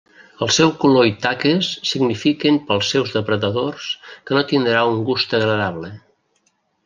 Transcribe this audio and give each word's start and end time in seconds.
El 0.43 0.49
seu 0.53 0.69
color 0.83 1.09
i 1.09 1.11
taques 1.25 1.67
signifiquen 1.89 2.57
pels 2.71 2.89
seus 2.95 3.13
depredadors 3.17 3.85
que 4.29 4.37
no 4.39 4.45
tindrà 4.53 4.81
un 4.95 5.03
gust 5.11 5.37
agradable. 5.41 5.93